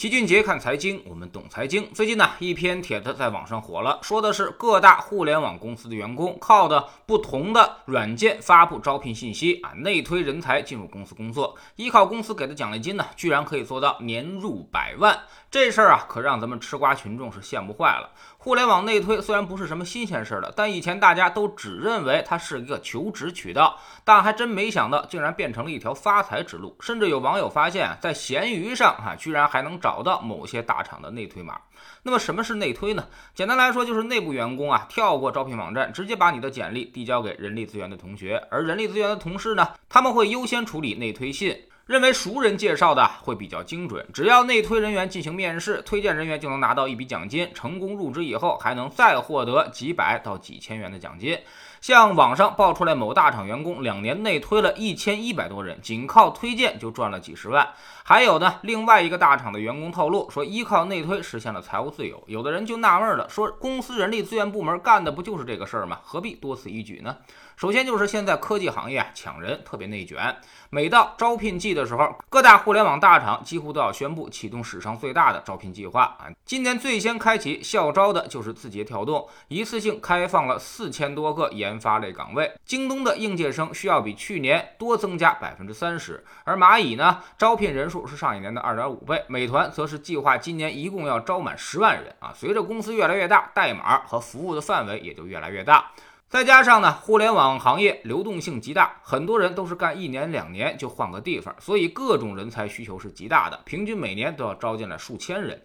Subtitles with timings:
[0.00, 1.86] 齐俊杰看财经，我们懂财经。
[1.92, 15.20] 最近呢，一篇帖子在网上火了，说的是各大互联网公司的员工靠的不同的软件发布招聘信息啊，内推人才进入公司工作，依靠公司给的奖励金呢，居然可以做到年入百万。
[15.50, 18.08] 这事儿啊，可让咱们吃瓜群众是羡慕坏了。
[18.42, 26.74] 互联网内推虽然不是什么新鲜事儿了，但以前大家都只认为它是一个求职渠道，但还真没想到竟然变成了一条发财之路。
[26.80, 31.60] 甚至有网友发现，在闲鱼上啊，居然还能找到某些大厂的内推码。
[32.02, 33.04] 那么什么是内推呢？
[33.34, 41.54] 简单来说，就是内部员工啊跳过招聘网站，直接把你的简历递交给人力资源的同学，而人力资源的同事呢，他们会优先处理内推信。
[41.90, 51.36] 认为熟人介绍的会比较精准，只要内推人员进行面试，推荐人员就能拿到一笔奖金，成功入职以后还能再获得几百到几千元的奖金。
[51.80, 57.66] 像网上爆出来某大厂员工两年内推了一千一百多人，仅靠推荐就赚了几十万。
[58.04, 62.22] 还有呢，另外一个大厂的员工透露说，依靠内推实现了财务自由。
[62.26, 66.00] 有的人就纳闷了，说公司人力资源部门干的不就是这个事儿吗？
[66.02, 67.16] 何必多此一举呢？
[67.56, 70.36] 首先就是现在科技行业抢人特别内卷，
[70.70, 76.28] 每到招聘季的时候，各大互联网大厂几乎都要宣布启动史上最大的招聘计划啊！
[76.46, 82.52] 今年最先开启校招的就是字节跳动，一次性开放了四千多个研研发类岗位。
[82.64, 89.22] 京东的应届生需要比去年多增加百分之三十，而蚂蚁呢，招聘人数是上一年的二点五倍。
[89.28, 92.32] 美团则是计划今年一共要招满十万人啊！
[92.34, 95.92] 随着公司越来越大，代码和服务的范围也就越来越大。
[96.28, 105.60] 再加上呢，互联网行业流动性极大，很多人都是干一年两年就换个地方，所以各种人才需求是极大的，平均每年都要招进来数千人。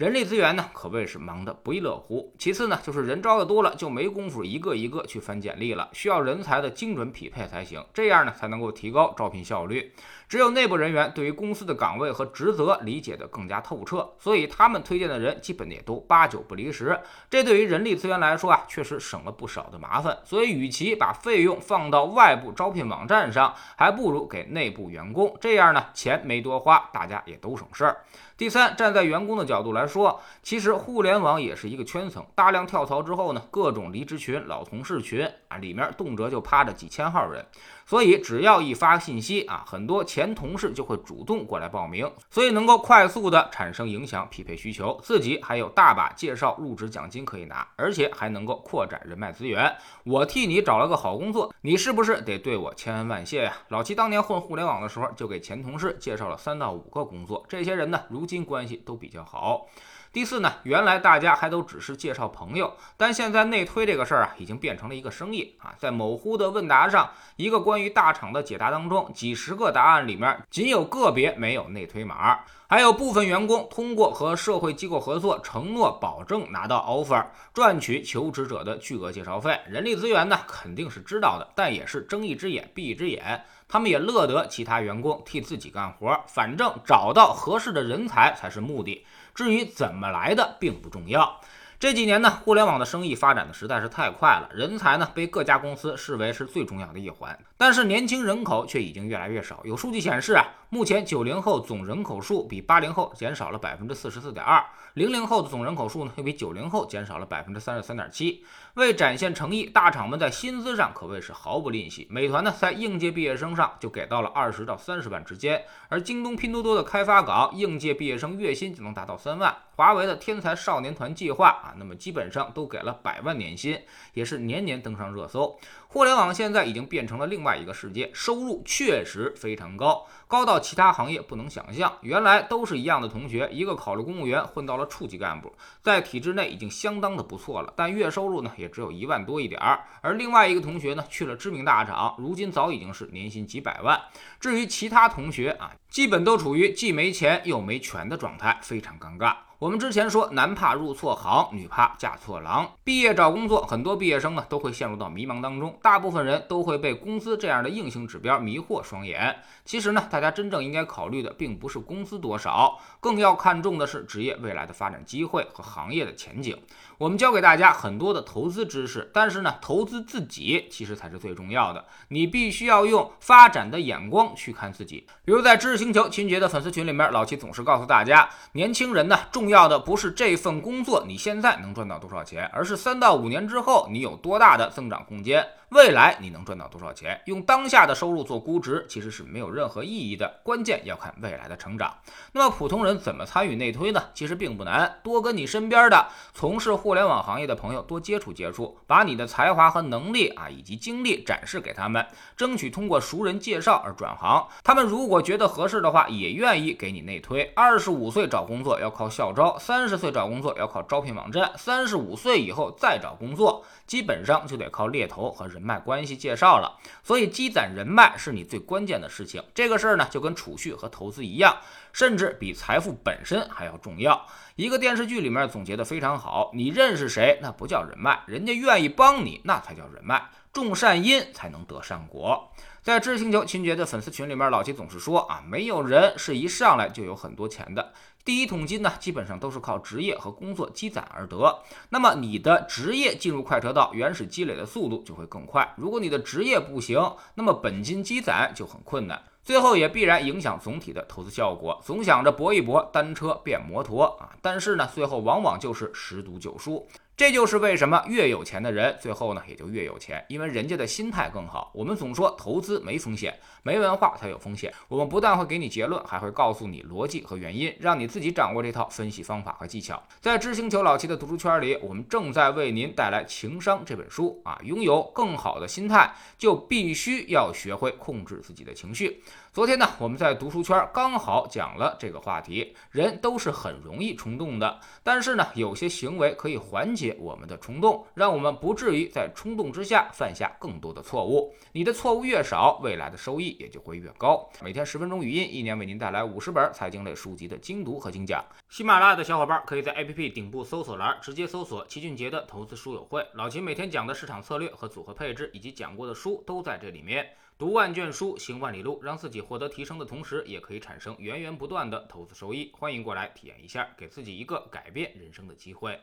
[0.00, 2.34] 人力资源呢，可谓是忙得不亦乐乎。
[2.38, 9.92] 其次呢，就是人招的多了，就没工夫一个一个去翻简历了，需要人才的精准匹配才行，这样呢，才能够提高招聘效率。
[10.26, 16.98] 只有内部人员对于公司的岗位和职责理解的更加透彻，所以他们推荐的人基本也都八九不离十。
[17.28, 20.16] 这对于人力资源来说啊，确实省了不少的麻烦。
[20.24, 25.36] 所以，与其把费用放到外部招聘网站上，还不如给内部员工。
[25.42, 28.04] 这样呢，钱没多花，大家也都省事儿。
[28.38, 37.44] 第三，站在员工的角度来，说其实互联网也是一个圈层，大量跳槽之后呢，各种离职群、老同事群啊，里面动辄就趴着几千号人。
[37.90, 49.74] 所以，只要一发信息啊，很多前同事就会主动过来报名，所以能够快速的产生影响，匹配需求，自己还有大把介绍入职奖金可以拿，而且还能够扩展人脉资源。
[50.04, 53.56] 我替你找了个好工作，你是不是得对我千恩万谢呀？
[53.70, 59.66] 老齐当年混互联网的时候，就给前同事介绍了三到五个工作，这些人呢，如今关系都比较好。
[60.12, 65.72] 第四呢，原来大家还都只是介绍朋友，但现在内推这个事儿啊，已经变成了一个生意啊。
[65.78, 72.40] 在某乎的问答上，一个关于大厂的解答当中，几十个答案里面，仅有个别没有内推码。
[72.66, 79.60] 还有部分员工通过和社会机构合作，承诺保证拿到 offer，赚取求职者的巨额介绍费。
[79.68, 83.44] 人力资源呢，肯定是知道的，但也是睁一只眼闭一只眼。
[83.68, 89.06] 他们也乐得其他员工替自己干活，反正找到合适的人才才是目的。
[89.34, 91.40] 至于怎么来的，并不重要。
[91.78, 97.38] 这几年呢，互联网的生意发展的实在是太快了，人才呢被各家公司视为是最重要的一环。
[97.56, 99.60] 但是年轻人口却已经越来越少。
[99.64, 104.64] 有数据显示啊，目前九零后总人口数比八零后减少了百分之四十四点二，
[104.94, 108.44] 零零后的总人口数呢又比九零后减少了百分之三十三点七。
[108.74, 112.06] 为展现诚意，大厂们在薪资上可谓是毫不吝惜。
[112.08, 119.52] 美团呢在应届毕业生上就给到了二十到三十万之间，而京东、拼多多的开发岗应届毕业生月薪就能达到三万。
[119.74, 123.80] 华为的天才少年团计划啊，那么基本上都给了百万年薪，
[124.14, 125.58] 也是年年登上热搜。
[125.92, 131.92] 互联网现在已经变成了另外一个世界，收入确实非常高，高到其他行业不能想象。
[132.02, 135.52] 原来都是一样的同学，一个考了公务员，混到了处级干部，
[135.82, 139.80] 在体制内已经相当的不错了，但月收入呢也只有一万多一点儿。
[140.00, 144.00] 而另外一个同学呢去了知名大厂，如今早已经是年薪几百万。
[144.38, 149.34] 至于其他同学啊，基本都处于既没钱又没权的状态，非常尴尬。
[149.60, 152.66] 我们之前说，男怕入错行，女怕嫁错郎。
[152.82, 159.36] 毕业找工作，很多毕业生呢都会陷入到迷茫当中，大部分人都会被工资这样的硬性指标迷惑双眼。
[159.66, 166.56] 其实呢，大家真正应该考虑的并不是工资多少，更要看重的是职业未来的发展机会和行业的前景。
[167.00, 171.82] 我们教给大家很多的投资知识，但是呢，投资自己其实才是最重要的。
[172.08, 175.06] 你必须要用发展的眼光去看自己。
[175.24, 185.48] 比如在知识星球秦杰的粉丝群里面，老齐总是告诉大家，年轻人呢，重要的不是这份工作你现在能赚到多少钱，而是三到五年之后你有多大的增长空间。
[185.70, 187.20] 未来你能赚到多少钱？
[187.26, 190.40] 用当下的收入做估值，其实是没有任何意义的。
[190.42, 191.96] 关键要看未来的成长。
[192.32, 194.02] 那么普通人怎么参与内推呢？
[194.12, 202.04] 其实并不难，多跟你身边的从事互互联网行业的朋友多接触接触，把你的才华和能力啊以及经历展示给他们，
[202.36, 204.44] 争取通过熟人介绍而转行。
[204.64, 207.44] 他们如果觉得合适的话，也愿意给你内推。
[207.54, 216.76] 二十五岁找工作要靠校招，三十岁找工作要靠招聘网站，三十五岁以后再找工作，基本上就得靠猎头和人脉关系介绍了。
[217.04, 219.40] 所以积攒人脉是你最关键的事情。
[219.54, 221.56] 这个事儿呢，就跟储蓄和投资一样，
[221.92, 224.26] 甚至比财富本身还要重要。
[224.56, 230.22] 一个电视剧里面总结的非常好：你认识谁，那不叫人脉，人家愿意帮你，那才叫人脉。
[230.52, 232.50] 种善因才能得善果。
[232.82, 237.92] 在知星球秦爵的粉丝群里面，老齐总是说啊，没有人是一上来就有很多钱的。
[238.24, 241.62] 第一桶金呢，基本上都是靠职业和工作积攒而得。
[241.90, 245.72] 那么你的职业进入快车道，原始积累的速度就会更快。
[245.76, 251.80] 如果你的职业不行，那么本金积攒就很困难，最后也必然影响总体的投资效果。
[251.84, 256.86] 总想着搏一搏，单车变摩托啊，但是呢，最后往往就是十赌九输。
[257.16, 261.70] 这就是为什么越有钱的人最后呢也就越有钱，因为人家的心态更好。
[261.74, 264.72] 我们总说投资没风险，没文化才有风险。
[264.88, 270.02] 我们不但会给你结论，还会告诉你逻辑和原因，让你自己掌握这套分析方法和技巧。
[270.18, 274.58] 在知星球老七的读书圈里，我们正在为您带来《情商》这本书啊。
[274.64, 279.22] 拥有更好的心态，就必须要学会控制自己的情绪。
[279.52, 282.74] 昨天呢，我们在读书圈刚好讲了这个话题。
[282.92, 291.54] 人都是很容易冲动的，但是呢，有些行为可以缓解我们的冲动，让我们不至于在冲动之下犯下更多的错误。
[291.72, 294.48] 你的错误越少，未来的收益也就会越高。
[294.62, 298.44] 每天十分钟语音，一年为您带来五十本财经类书籍的精读和精讲。
[298.68, 307.30] 喜马拉雅的小伙伴可以在 APP 顶部搜索栏直接搜索齐俊杰的投资书友会，老齐每天讲的市场策略和组合配置，以及讲过的书都在这里面。
[307.58, 312.72] 读万卷书，行万里路，让自己获得提升的同时，也可以产生源源不断的投资收益。
[312.72, 316.00] 欢迎过来体验一下，给自己一个改变人生的机会。